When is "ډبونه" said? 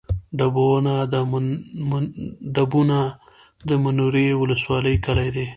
2.55-2.99